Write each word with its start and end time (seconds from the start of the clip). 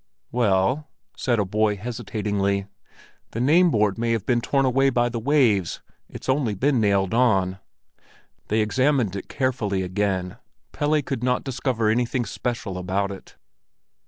"Well," 0.31 0.87
said 1.15 1.37
a 1.37 1.45
boy 1.45 1.75
hesitatingly, 1.77 2.65
"the 3.33 3.39
name 3.39 3.69
board 3.69 3.99
may 3.99 4.13
have 4.13 4.25
been 4.25 4.41
torn 4.41 4.65
away 4.65 4.89
by 4.89 5.09
the 5.09 5.19
waves; 5.19 5.79
it's 6.09 6.27
only 6.27 6.55
been 6.55 6.81
nailed 6.81 7.13
on." 7.13 7.59
They 8.47 8.61
examined 8.61 9.15
it 9.15 9.29
carefully 9.29 9.83
again; 9.83 10.37
Pelle 10.71 11.03
could 11.03 11.23
not 11.23 11.43
discover 11.43 11.87
anything 11.87 12.25
special 12.25 12.79
about 12.79 13.11
it. 13.11 13.35